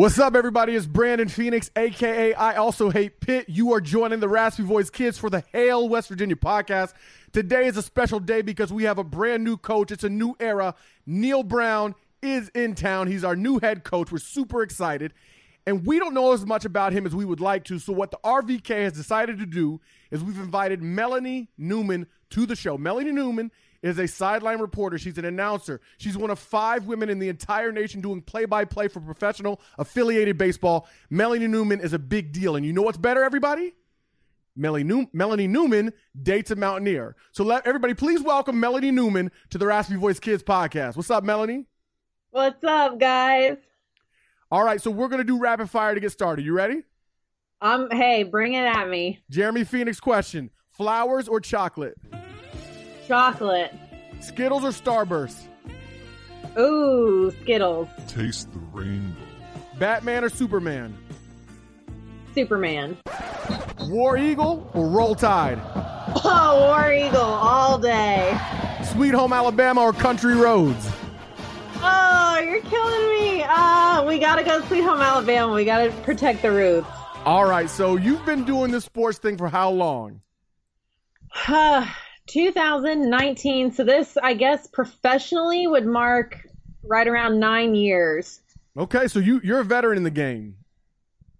[0.00, 0.74] What's up, everybody?
[0.74, 3.50] It's Brandon Phoenix, aka I Also Hate Pitt.
[3.50, 6.94] You are joining the Raspy Voice Kids for the Hail West Virginia podcast.
[7.34, 9.90] Today is a special day because we have a brand new coach.
[9.90, 10.74] It's a new era.
[11.04, 13.08] Neal Brown is in town.
[13.08, 14.10] He's our new head coach.
[14.10, 15.12] We're super excited.
[15.66, 17.78] And we don't know as much about him as we would like to.
[17.78, 22.56] So, what the RVK has decided to do is we've invited Melanie Newman to the
[22.56, 22.78] show.
[22.78, 23.50] Melanie Newman
[23.82, 24.98] is a sideline reporter.
[24.98, 25.80] She's an announcer.
[25.98, 29.60] She's one of five women in the entire nation doing play by play for professional
[29.78, 30.88] affiliated baseball.
[31.08, 32.56] Melanie Newman is a big deal.
[32.56, 33.74] And you know what's better, everybody?
[34.56, 35.92] Melanie, New- Melanie Newman
[36.22, 37.16] dates a Mountaineer.
[37.32, 40.96] So let everybody please welcome Melanie Newman to the Raspy Voice Kids podcast.
[40.96, 41.66] What's up, Melanie?
[42.30, 43.56] What's up, guys?
[44.50, 46.44] All right, so we're gonna do rapid fire to get started.
[46.44, 46.82] You ready?
[47.60, 49.20] Um, hey, bring it at me.
[49.30, 51.96] Jeremy Phoenix question: Flowers or chocolate?
[53.10, 53.74] Chocolate.
[54.20, 55.48] Skittles or Starburst?
[56.56, 57.88] Ooh, Skittles.
[58.06, 59.20] Taste the rainbow.
[59.80, 60.96] Batman or Superman?
[62.36, 62.96] Superman.
[63.88, 65.58] War Eagle or Roll Tide?
[66.24, 68.38] Oh, War Eagle all day.
[68.92, 70.88] Sweet Home Alabama or Country Roads?
[71.82, 73.42] Oh, you're killing me.
[73.44, 75.52] Ah, we gotta go Sweet Home Alabama.
[75.52, 76.86] We gotta protect the roots.
[77.24, 80.20] All right, so you've been doing this sports thing for how long?
[82.30, 83.72] 2019.
[83.72, 86.46] So this, I guess, professionally would mark
[86.84, 88.40] right around nine years.
[88.78, 90.56] Okay, so you you're a veteran in the game.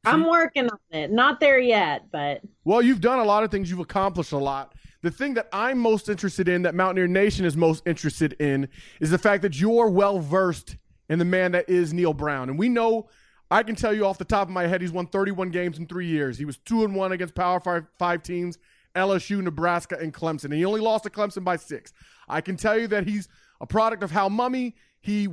[0.05, 1.13] I'm working on it.
[1.13, 3.71] Not there yet, but Well, you've done a lot of things.
[3.71, 4.75] You've accomplished a lot.
[5.03, 8.69] The thing that I'm most interested in, that Mountaineer Nation is most interested in,
[9.01, 10.77] is the fact that you're well versed
[11.09, 12.49] in the man that is Neal Brown.
[12.51, 13.09] And we know,
[13.51, 15.87] I can tell you off the top of my head, he's won 31 games in
[15.87, 16.37] three years.
[16.37, 18.59] He was two and one against Power Five, five teams,
[18.95, 20.45] LSU, Nebraska, and Clemson.
[20.47, 21.93] And he only lost to Clemson by six.
[22.29, 23.29] I can tell you that he's
[23.61, 24.75] a product of Hal Mumme.
[25.01, 25.29] He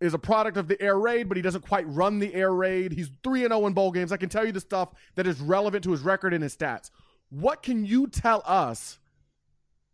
[0.00, 2.92] is a product of the air raid, but he doesn't quite run the air raid.
[2.92, 4.12] He's 3 and 0 in bowl games.
[4.12, 6.90] I can tell you the stuff that is relevant to his record and his stats.
[7.30, 8.98] What can you tell us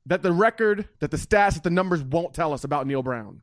[0.07, 3.43] that the record, that the stats, that the numbers won't tell us about Neal Brown?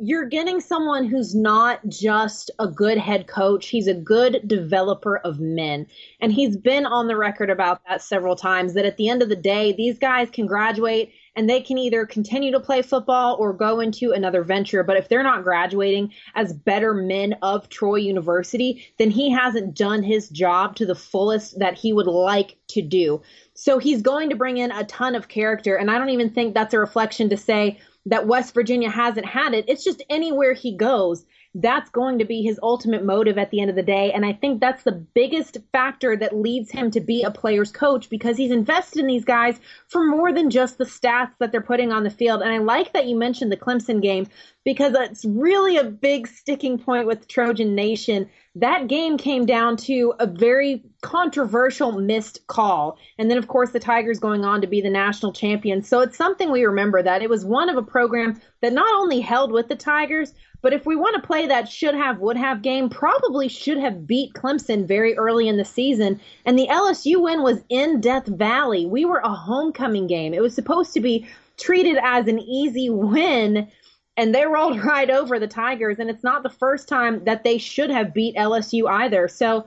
[0.00, 5.40] You're getting someone who's not just a good head coach, he's a good developer of
[5.40, 5.88] men.
[6.20, 9.28] And he's been on the record about that several times that at the end of
[9.28, 13.52] the day, these guys can graduate and they can either continue to play football or
[13.52, 14.84] go into another venture.
[14.84, 20.04] But if they're not graduating as better men of Troy University, then he hasn't done
[20.04, 23.20] his job to the fullest that he would like to do.
[23.54, 25.74] So he's going to bring in a ton of character.
[25.74, 29.54] And I don't even think that's a reflection to say, that West Virginia hasn't had
[29.54, 29.66] it.
[29.68, 33.70] It's just anywhere he goes, that's going to be his ultimate motive at the end
[33.70, 34.12] of the day.
[34.12, 38.08] And I think that's the biggest factor that leads him to be a player's coach
[38.10, 39.58] because he's invested in these guys
[39.88, 42.42] for more than just the stats that they're putting on the field.
[42.42, 44.28] And I like that you mentioned the Clemson game
[44.64, 48.28] because it's really a big sticking point with Trojan Nation.
[48.60, 52.98] That game came down to a very controversial missed call.
[53.16, 55.88] And then, of course, the Tigers going on to be the national champions.
[55.88, 59.20] So it's something we remember that it was one of a program that not only
[59.20, 62.62] held with the Tigers, but if we want to play that should have, would have
[62.62, 66.20] game, probably should have beat Clemson very early in the season.
[66.44, 68.86] And the LSU win was in Death Valley.
[68.86, 70.34] We were a homecoming game.
[70.34, 73.68] It was supposed to be treated as an easy win
[74.18, 75.98] and they rolled right over the Tigers.
[75.98, 79.28] And it's not the first time that they should have beat LSU either.
[79.28, 79.66] So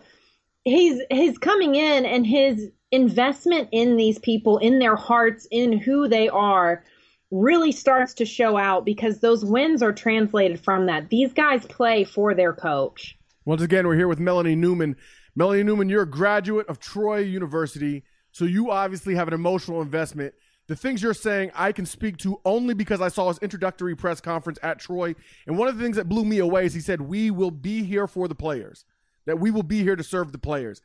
[0.63, 6.07] he's he's coming in and his investment in these people, in their hearts, in who
[6.07, 6.83] they are,
[7.31, 11.09] really starts to show out because those wins are translated from that.
[11.09, 13.17] These guys play for their coach.
[13.45, 14.97] Once again, we're here with Melanie Newman.
[15.35, 18.03] Melanie Newman, you're a graduate of Troy University,
[18.33, 20.33] so you obviously have an emotional investment
[20.71, 24.21] the things you're saying I can speak to only because I saw his introductory press
[24.21, 25.15] conference at Troy.
[25.45, 27.83] And one of the things that blew me away is he said, We will be
[27.83, 28.85] here for the players,
[29.25, 30.81] that we will be here to serve the players.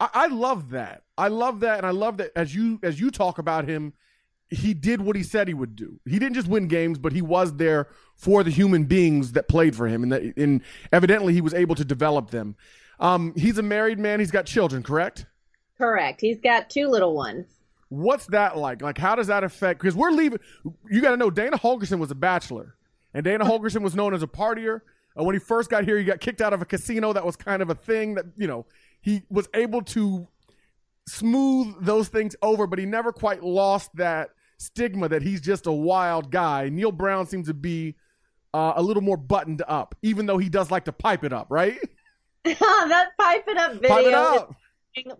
[0.00, 1.04] I, I love that.
[1.16, 1.78] I love that.
[1.78, 3.92] And I love that as you as you talk about him,
[4.48, 6.00] he did what he said he would do.
[6.06, 7.86] He didn't just win games, but he was there
[8.16, 10.02] for the human beings that played for him.
[10.02, 10.60] And that and
[10.90, 12.56] evidently he was able to develop them.
[12.98, 15.26] Um, he's a married man, he's got children, correct?
[15.78, 16.20] Correct.
[16.20, 17.59] He's got two little ones.
[17.90, 18.82] What's that like?
[18.82, 19.80] Like, how does that affect?
[19.80, 20.38] Because we're leaving.
[20.88, 22.76] You got to know Dana Holgorsen was a bachelor,
[23.12, 24.80] and Dana Holgorsen was known as a partier.
[25.18, 27.12] Uh, when he first got here, he got kicked out of a casino.
[27.12, 28.64] That was kind of a thing that you know
[29.00, 30.28] he was able to
[31.08, 35.72] smooth those things over, but he never quite lost that stigma that he's just a
[35.72, 36.68] wild guy.
[36.68, 37.96] Neal Brown seems to be
[38.54, 41.48] uh, a little more buttoned up, even though he does like to pipe it up,
[41.50, 41.78] right?
[42.44, 44.54] that pipe it up video pipe it up.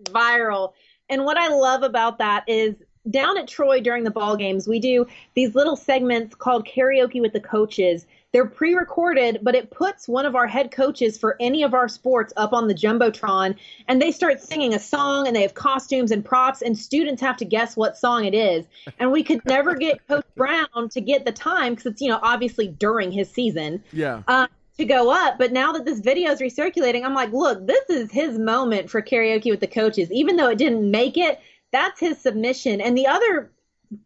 [0.05, 0.73] viral.
[1.11, 2.77] And what I love about that is
[3.11, 7.33] down at Troy during the ball games, we do these little segments called karaoke with
[7.33, 11.63] the coaches they're pre recorded, but it puts one of our head coaches for any
[11.63, 13.57] of our sports up on the Jumbotron
[13.89, 17.37] and they start singing a song and they have costumes and props and students have
[17.39, 18.67] to guess what song it is.
[18.99, 22.21] And we could never get Coach Brown to get the time because it's, you know,
[22.23, 23.83] obviously during his season.
[23.93, 24.23] Yeah.
[24.29, 24.47] Uh,
[24.81, 25.39] to go up.
[25.39, 29.01] But now that this video is recirculating, I'm like, look, this is his moment for
[29.01, 30.11] karaoke with the coaches.
[30.11, 31.41] Even though it didn't make it,
[31.73, 32.81] that's his submission.
[32.81, 33.51] And the other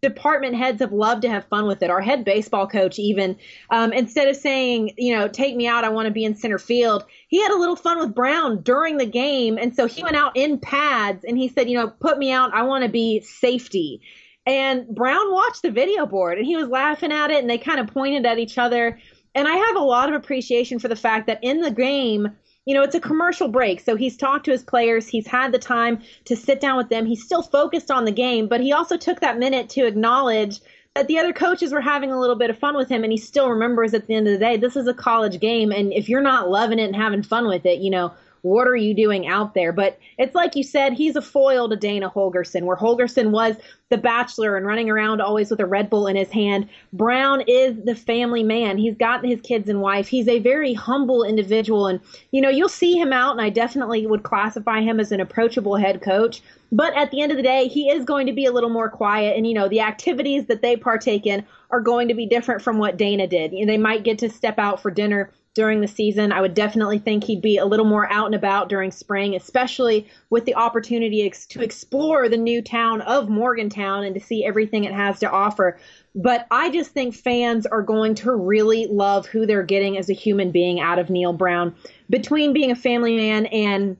[0.00, 1.90] department heads have loved to have fun with it.
[1.90, 3.36] Our head baseball coach, even
[3.70, 6.58] um, instead of saying, you know, take me out, I want to be in center
[6.58, 9.58] field, he had a little fun with Brown during the game.
[9.58, 12.54] And so he went out in pads and he said, you know, put me out,
[12.54, 14.00] I want to be safety.
[14.46, 17.80] And Brown watched the video board and he was laughing at it and they kind
[17.80, 18.98] of pointed at each other.
[19.34, 22.28] And I have a lot of appreciation for the fact that in the game,
[22.66, 23.80] you know, it's a commercial break.
[23.80, 25.08] So he's talked to his players.
[25.08, 27.04] He's had the time to sit down with them.
[27.04, 30.60] He's still focused on the game, but he also took that minute to acknowledge
[30.94, 33.02] that the other coaches were having a little bit of fun with him.
[33.02, 35.72] And he still remembers at the end of the day, this is a college game.
[35.72, 38.12] And if you're not loving it and having fun with it, you know,
[38.44, 39.72] what are you doing out there?
[39.72, 43.56] But it's like you said, he's a foil to Dana Holgorsen, where Holgorsen was
[43.88, 46.68] the bachelor and running around always with a Red Bull in his hand.
[46.92, 48.76] Brown is the family man.
[48.76, 50.08] He's got his kids and wife.
[50.08, 51.86] He's a very humble individual.
[51.86, 52.00] And,
[52.32, 55.76] you know, you'll see him out, and I definitely would classify him as an approachable
[55.76, 56.42] head coach.
[56.70, 58.90] But at the end of the day, he is going to be a little more
[58.90, 59.38] quiet.
[59.38, 62.76] And, you know, the activities that they partake in are going to be different from
[62.76, 63.52] what Dana did.
[63.52, 66.32] You know, they might get to step out for dinner during the season.
[66.32, 70.08] I would definitely think he'd be a little more out and about during spring, especially
[70.28, 74.92] with the opportunity to explore the new town of Morgantown and to see everything it
[74.92, 75.78] has to offer.
[76.14, 80.14] But I just think fans are going to really love who they're getting as a
[80.14, 81.74] human being out of Neal Brown.
[82.10, 83.96] Between being a family man and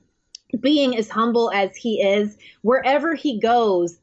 [0.59, 3.97] being as humble as he is, wherever he goes,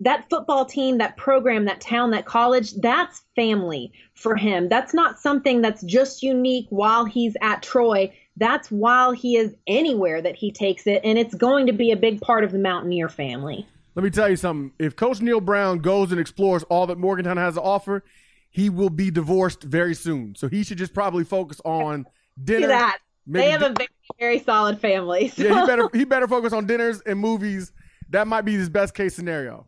[0.00, 4.68] that football team, that program, that town, that college, that's family for him.
[4.68, 8.12] That's not something that's just unique while he's at Troy.
[8.36, 11.96] That's while he is anywhere that he takes it, and it's going to be a
[11.96, 13.66] big part of the Mountaineer family.
[13.94, 14.72] Let me tell you something.
[14.78, 18.04] If Coach Neal Brown goes and explores all that Morgantown has to offer,
[18.50, 20.34] he will be divorced very soon.
[20.34, 22.04] So he should just probably focus on
[22.44, 22.68] dinner.
[22.68, 22.98] that.
[23.26, 23.88] They have a very,
[24.20, 25.28] very solid family.
[25.28, 25.42] So.
[25.42, 27.72] Yeah, he better he better focus on dinners and movies.
[28.10, 29.66] That might be his best case scenario.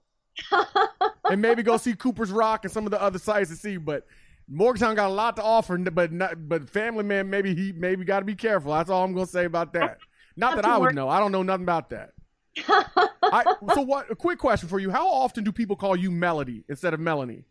[1.31, 3.77] and maybe go see Cooper's Rock and some of the other sites to see.
[3.77, 4.07] But
[4.49, 8.21] Morgantown got a lot to offer, but not, but Family Man maybe he maybe got
[8.21, 8.73] to be careful.
[8.73, 9.99] That's all I'm gonna say about that.
[10.37, 11.09] Not that I would know.
[11.09, 12.11] I don't know nothing about that.
[12.69, 14.11] I, so what?
[14.11, 17.45] A quick question for you: How often do people call you Melody instead of Melanie?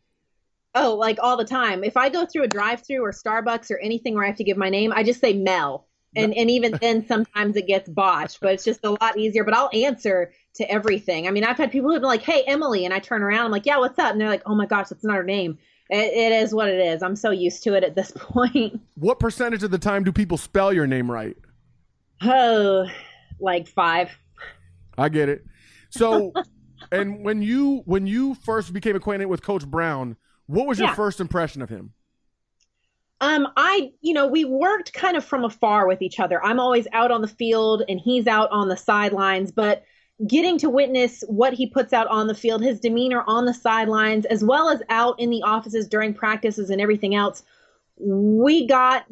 [0.76, 1.84] Oh, like all the time.
[1.84, 4.58] If I go through a drive-through or Starbucks or anything where I have to give
[4.58, 5.87] my name, I just say Mel.
[6.16, 9.44] And and even then sometimes it gets botched, but it's just a lot easier.
[9.44, 11.28] But I'll answer to everything.
[11.28, 13.52] I mean, I've had people who've been like, "Hey, Emily," and I turn around, I'm
[13.52, 15.58] like, "Yeah, what's up?" And they're like, "Oh my gosh, that's not her name."
[15.90, 17.02] It, it is what it is.
[17.02, 18.80] I'm so used to it at this point.
[18.96, 21.38] What percentage of the time do people spell your name right?
[22.22, 22.88] Oh,
[23.40, 24.18] like five.
[24.98, 25.46] I get it.
[25.90, 26.34] So,
[26.92, 30.96] and when you when you first became acquainted with Coach Brown, what was your yeah.
[30.96, 31.94] first impression of him?
[33.20, 36.44] Um, I, you know, we worked kind of from afar with each other.
[36.44, 39.84] I'm always out on the field and he's out on the sidelines, but
[40.28, 44.26] getting to witness what he puts out on the field, his demeanor on the sidelines,
[44.26, 47.44] as well as out in the offices during practices and everything else,
[47.98, 49.06] we got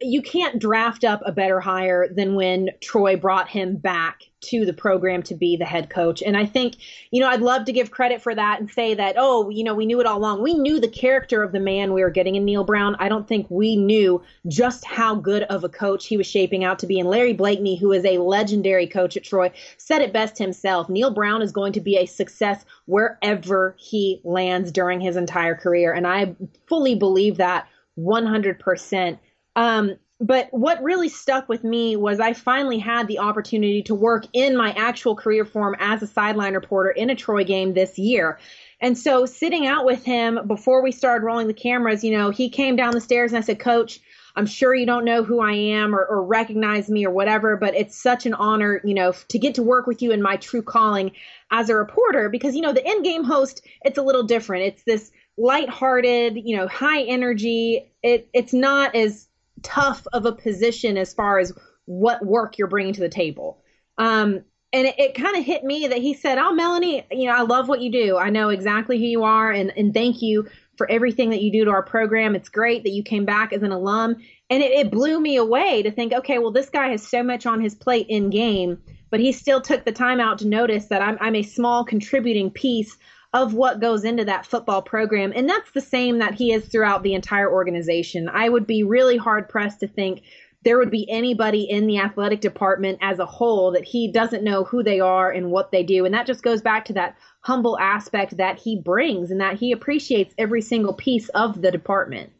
[0.00, 4.72] you can't draft up a better hire than when Troy brought him back to the
[4.72, 6.22] program to be the head coach.
[6.22, 6.76] And I think,
[7.10, 9.74] you know, I'd love to give credit for that and say that, oh, you know,
[9.74, 10.42] we knew it all along.
[10.42, 12.94] We knew the character of the man we were getting in Neal Brown.
[12.98, 16.78] I don't think we knew just how good of a coach he was shaping out
[16.80, 17.00] to be.
[17.00, 20.88] And Larry Blakeney, who is a legendary coach at Troy, said it best himself.
[20.88, 25.92] Neal Brown is going to be a success wherever he lands during his entire career.
[25.92, 26.36] And I
[26.66, 27.66] fully believe that
[27.98, 29.18] 100%.
[29.56, 34.26] Um, but what really stuck with me was I finally had the opportunity to work
[34.32, 38.38] in my actual career form as a sideline reporter in a Troy game this year.
[38.80, 42.48] And so sitting out with him before we started rolling the cameras, you know, he
[42.48, 44.00] came down the stairs and I said, Coach,
[44.36, 47.74] I'm sure you don't know who I am or, or recognize me or whatever, but
[47.74, 50.62] it's such an honor, you know, to get to work with you in my true
[50.62, 51.12] calling
[51.50, 54.64] as a reporter because, you know, the in game host, it's a little different.
[54.64, 57.92] It's this lighthearted, you know, high energy.
[58.02, 59.28] It, it's not as
[59.64, 61.52] tough of a position as far as
[61.86, 63.62] what work you're bringing to the table.
[63.98, 67.34] Um, and it, it kind of hit me that he said, "Oh, Melanie, you know,
[67.34, 68.18] I love what you do.
[68.18, 71.64] I know exactly who you are, and and thank you for everything that you do
[71.64, 72.34] to our program.
[72.34, 74.16] It's great that you came back as an alum."
[74.50, 77.46] And it, it blew me away to think, okay, well, this guy has so much
[77.46, 78.78] on his plate in game,
[79.10, 82.50] but he still took the time out to notice that I'm I'm a small contributing
[82.50, 82.96] piece
[83.34, 85.32] of what goes into that football program.
[85.34, 88.28] And that's the same that he is throughout the entire organization.
[88.28, 90.22] I would be really hard pressed to think
[90.62, 94.62] there would be anybody in the athletic department as a whole that he doesn't know
[94.64, 96.04] who they are and what they do.
[96.04, 99.72] And that just goes back to that humble aspect that he brings and that he
[99.72, 102.32] appreciates every single piece of the department.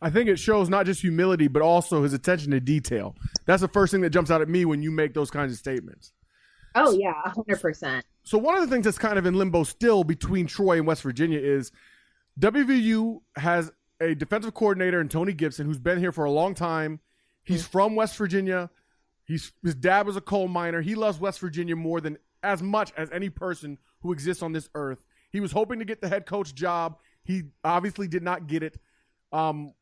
[0.00, 3.14] I think it shows not just humility, but also his attention to detail.
[3.44, 5.58] That's the first thing that jumps out at me when you make those kinds of
[5.58, 6.12] statements.
[6.86, 8.02] Oh, yeah, 100%.
[8.22, 11.02] So, one of the things that's kind of in limbo still between Troy and West
[11.02, 11.72] Virginia is
[12.40, 17.00] WVU has a defensive coordinator in Tony Gibson who's been here for a long time
[17.48, 18.68] He's from West Virginia.
[19.24, 20.82] He's his dad was a coal miner.
[20.82, 24.68] He loves West Virginia more than as much as any person who exists on this
[24.74, 24.98] earth.
[25.30, 26.98] He was hoping to get the head coach job.
[27.24, 28.78] He obviously did not get it.
[29.32, 29.72] Um,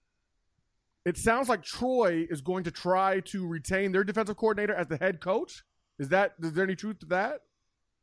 [1.05, 4.97] it sounds like Troy is going to try to retain their defensive coordinator as the
[4.97, 5.65] head coach.
[5.99, 7.41] Is that is there any truth to that?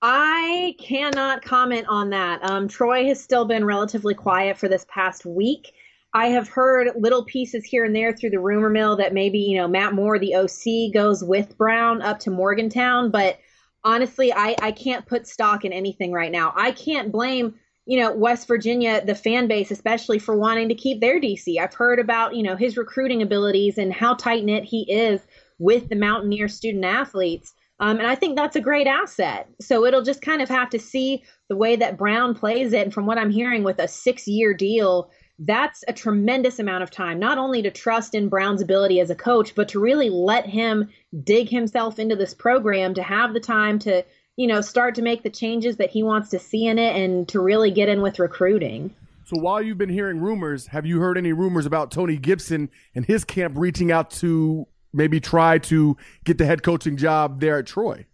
[0.01, 2.43] I cannot comment on that.
[2.43, 5.73] Um, Troy has still been relatively quiet for this past week.
[6.13, 9.57] I have heard little pieces here and there through the rumor mill that maybe, you
[9.57, 13.11] know, Matt Moore, the OC, goes with Brown up to Morgantown.
[13.11, 13.39] But
[13.83, 16.53] honestly, I, I can't put stock in anything right now.
[16.55, 21.01] I can't blame, you know, West Virginia, the fan base, especially for wanting to keep
[21.01, 21.57] their DC.
[21.57, 25.21] I've heard about, you know, his recruiting abilities and how tight knit he is
[25.57, 27.53] with the Mountaineer student athletes.
[27.83, 29.49] Um, and I think that's a great asset.
[29.59, 32.83] So it'll just kind of have to see the way that Brown plays it.
[32.83, 36.91] And from what I'm hearing, with a six year deal, that's a tremendous amount of
[36.91, 40.45] time, not only to trust in Brown's ability as a coach, but to really let
[40.45, 40.87] him
[41.25, 44.05] dig himself into this program, to have the time to,
[44.37, 47.27] you know, start to make the changes that he wants to see in it and
[47.27, 48.95] to really get in with recruiting.
[49.25, 53.05] So while you've been hearing rumors, have you heard any rumors about Tony Gibson and
[53.05, 57.65] his camp reaching out to maybe try to get the head coaching job there at
[57.65, 58.05] Troy?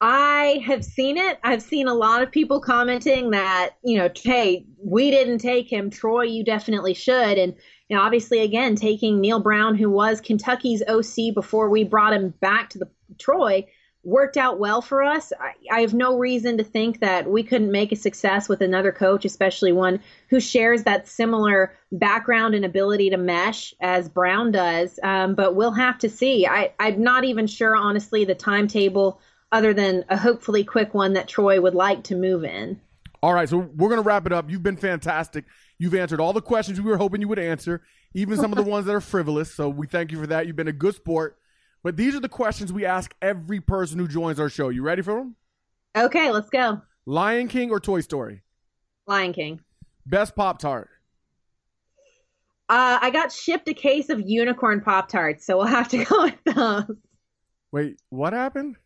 [0.00, 1.38] I have seen it.
[1.44, 5.90] I've seen a lot of people commenting that, you know, hey, we didn't take him.
[5.90, 7.36] Troy, you definitely should.
[7.36, 7.54] And,
[7.88, 12.32] you know, obviously, again, taking Neal Brown, who was Kentucky's OC before we brought him
[12.40, 13.66] back to the Troy,
[14.02, 15.32] worked out well for us.
[15.38, 18.92] I, I have no reason to think that we couldn't make a success with another
[18.92, 24.98] coach, especially one who shares that similar background and ability to mesh as Brown does.
[25.02, 26.46] Um, but we'll have to see.
[26.46, 29.20] I, I'm not even sure, honestly, the timetable
[29.52, 32.80] other than a hopefully quick one that Troy would like to move in.
[33.22, 34.50] All right, so we're going to wrap it up.
[34.50, 35.44] You've been fantastic.
[35.78, 37.82] You've answered all the questions we were hoping you would answer,
[38.14, 39.52] even some of the ones that are frivolous.
[39.52, 40.46] So we thank you for that.
[40.46, 41.36] You've been a good sport.
[41.82, 44.68] But these are the questions we ask every person who joins our show.
[44.68, 45.36] You ready for them?
[45.96, 46.82] Okay, let's go.
[47.06, 48.42] Lion King or Toy Story?
[49.06, 49.60] Lion King.
[50.06, 50.88] Best Pop Tart?
[52.68, 56.22] Uh, I got shipped a case of unicorn Pop Tarts, so we'll have to go
[56.24, 56.96] with those.
[57.72, 58.76] Wait, what happened?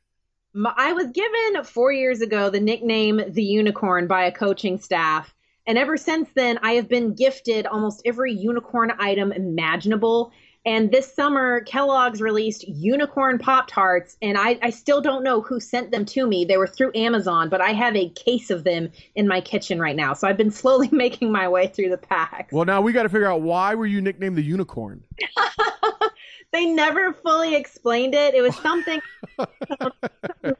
[0.76, 5.34] I was given four years ago the nickname the unicorn by a coaching staff.
[5.66, 10.32] And ever since then, I have been gifted almost every unicorn item imaginable.
[10.66, 15.60] And this summer, Kellogg's released unicorn Pop Tarts, and I, I, still don't know who
[15.60, 16.46] sent them to me.
[16.46, 19.94] They were through Amazon, but I have a case of them in my kitchen right
[19.94, 20.14] now.
[20.14, 22.52] So I've been slowly making my way through the packs.
[22.52, 25.04] Well, now we got to figure out why were you nicknamed the unicorn?
[26.52, 28.34] they never fully explained it.
[28.34, 29.00] It was something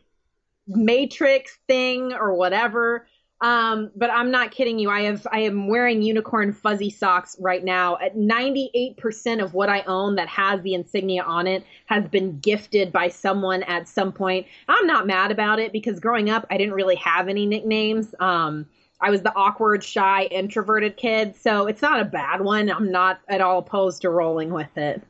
[0.66, 3.06] matrix thing or whatever.
[3.44, 4.88] Um, but I'm not kidding you.
[4.88, 7.98] I have I am wearing unicorn fuzzy socks right now.
[7.98, 12.90] At 98% of what I own that has the insignia on it has been gifted
[12.90, 14.46] by someone at some point.
[14.66, 18.14] I'm not mad about it because growing up I didn't really have any nicknames.
[18.18, 18.64] Um,
[19.02, 22.70] I was the awkward, shy, introverted kid, so it's not a bad one.
[22.70, 25.02] I'm not at all opposed to rolling with it.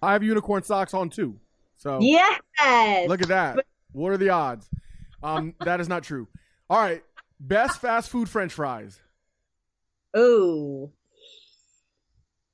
[0.00, 1.40] I have unicorn socks on too.
[1.76, 2.40] So yes,
[3.08, 3.64] look at that.
[3.90, 4.70] What are the odds?
[5.24, 6.28] Um, that is not true.
[6.70, 7.02] All right,
[7.40, 9.00] best fast food French fries.
[10.14, 10.92] Oh,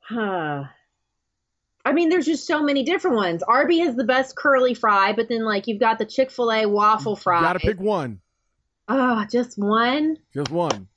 [0.01, 0.65] huh.
[1.85, 3.43] I mean, there's just so many different ones.
[3.43, 6.67] Arby has the best curly fry, but then like you've got the Chick Fil A
[6.67, 7.41] waffle fry.
[7.41, 8.21] Got to pick one.
[8.89, 10.17] Oh, just one.
[10.33, 10.89] Just one.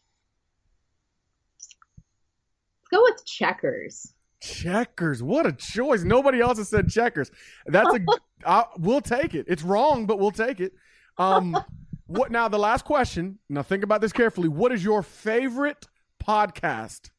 [1.58, 1.75] Let's
[2.91, 4.13] go with Checkers.
[4.41, 5.22] Checkers.
[5.22, 6.03] What a choice.
[6.03, 7.29] Nobody else has said checkers.
[7.65, 8.00] That's a
[8.46, 9.46] I, we'll take it.
[9.50, 10.74] It's wrong, but we'll take it.
[11.17, 11.58] Um
[12.09, 13.39] what now the last question.
[13.49, 14.47] Now think about this carefully.
[14.49, 15.87] What is your favorite
[16.23, 17.11] podcast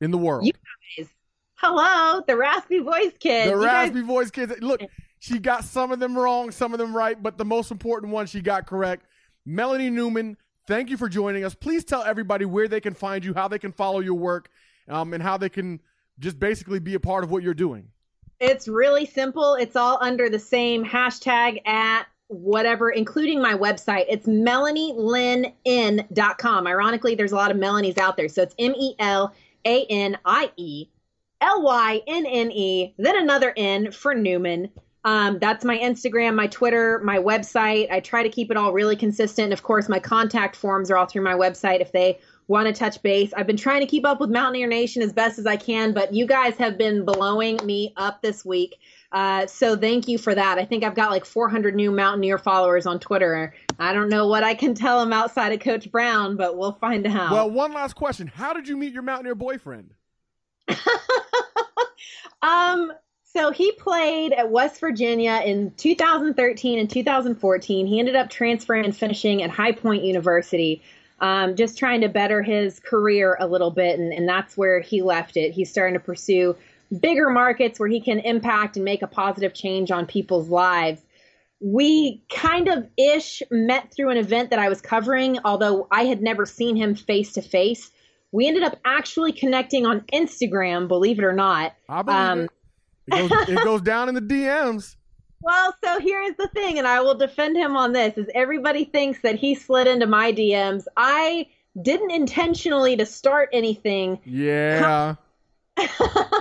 [0.00, 0.44] in the world?
[0.44, 0.52] You
[0.98, 1.08] guys.
[1.56, 3.50] Hello, the raspy voice kids.
[3.50, 4.52] The You raspy guys- voice kids.
[4.60, 4.82] Look,
[5.18, 8.26] she got some of them wrong, some of them right, but the most important one
[8.26, 9.06] she got correct.
[9.46, 10.36] Melanie Newman,
[10.66, 11.54] thank you for joining us.
[11.54, 14.50] Please tell everybody where they can find you, how they can follow your work,
[14.88, 15.80] um, and how they can
[16.18, 17.88] just basically be a part of what you're doing.
[18.40, 19.54] It's really simple.
[19.54, 24.04] It's all under the same hashtag at whatever, including my website.
[24.08, 26.66] It's melanielynn.com.
[26.66, 28.28] Ironically, there's a lot of Melanies out there.
[28.28, 29.32] So it's M E L
[29.64, 30.88] A N I E
[31.40, 34.70] L Y N N E, then another N for Newman.
[35.06, 37.92] Um, that's my Instagram, my Twitter, my website.
[37.92, 39.52] I try to keep it all really consistent.
[39.52, 43.02] Of course, my contact forms are all through my website if they want to touch
[43.02, 43.32] base.
[43.36, 46.14] I've been trying to keep up with Mountaineer Nation as best as I can, but
[46.14, 48.76] you guys have been blowing me up this week.
[49.14, 50.58] Uh, so thank you for that.
[50.58, 53.54] I think I've got like 400 new Mountaineer followers on Twitter.
[53.78, 57.06] I don't know what I can tell them outside of Coach Brown, but we'll find
[57.06, 57.30] out.
[57.30, 58.26] Well, one last question.
[58.26, 59.94] How did you meet your Mountaineer boyfriend?
[62.42, 62.92] um,
[63.22, 67.86] so he played at West Virginia in 2013 and 2014.
[67.86, 70.82] He ended up transferring and finishing at High Point University,
[71.20, 75.02] um, just trying to better his career a little bit, and, and that's where he
[75.02, 75.52] left it.
[75.52, 76.56] He's starting to pursue
[77.00, 81.00] bigger markets where he can impact and make a positive change on people's lives.
[81.60, 86.20] We kind of ish met through an event that I was covering, although I had
[86.20, 87.90] never seen him face to face.
[88.32, 91.72] We ended up actually connecting on Instagram, believe it or not.
[91.88, 92.50] I believe Um, it.
[93.06, 94.96] It goes, it goes down in the DMs.
[95.42, 99.20] Well, so here's the thing, and I will defend him on this: is everybody thinks
[99.20, 100.84] that he slid into my DMs.
[100.96, 101.46] I
[101.80, 104.18] didn't intentionally to start anything.
[104.24, 105.16] Yeah.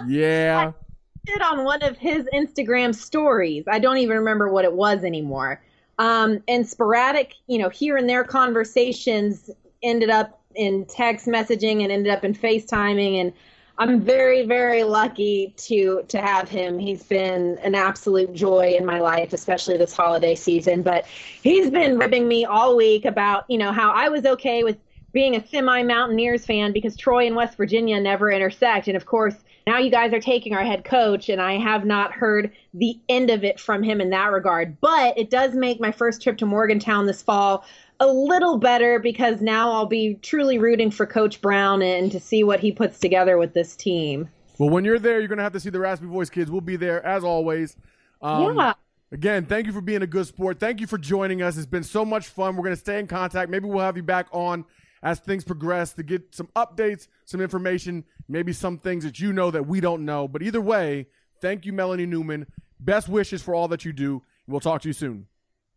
[0.08, 0.72] Yeah.
[1.25, 3.63] Did on one of his Instagram stories.
[3.68, 5.62] I don't even remember what it was anymore.
[5.98, 9.50] Um, and sporadic, you know, here and there conversations
[9.82, 13.34] ended up in text messaging and ended up in FaceTiming and
[13.78, 16.78] I'm very, very lucky to to have him.
[16.78, 20.84] He's been an absolute joy in my life, especially this holiday season.
[20.84, 21.06] But
[21.42, 24.78] he's been ribbing me all week about, you know, how I was okay with
[25.13, 28.88] being a semi Mountaineers fan because Troy and West Virginia never intersect.
[28.88, 32.12] And of course, now you guys are taking our head coach, and I have not
[32.12, 34.80] heard the end of it from him in that regard.
[34.82, 37.63] But it does make my first trip to Morgantown this fall
[37.99, 42.43] a little better because now I'll be truly rooting for Coach Brown and to see
[42.43, 44.28] what he puts together with this team.
[44.60, 46.52] Well, when you're there, you're going to have to see the Raspy Voice kids.
[46.52, 47.78] We'll be there as always.
[48.21, 48.73] Um, Yeah.
[49.12, 50.60] Again, thank you for being a good sport.
[50.60, 51.56] Thank you for joining us.
[51.56, 52.56] It's been so much fun.
[52.56, 53.52] We're going to stay in contact.
[53.52, 54.65] Maybe we'll have you back on
[55.04, 59.52] as things progress to get some updates, some information, maybe some things that you know
[59.52, 60.28] that we don't know.
[60.28, 61.08] But either way,
[61.42, 62.48] thank you, Melanie Newman.
[62.80, 64.24] Best wishes for all that you do.
[64.48, 65.28] We'll talk to you soon.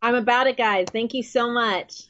[0.00, 0.86] I'm about it, guys.
[0.92, 2.04] Thank you so much.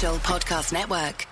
[0.00, 1.29] Podcast Network.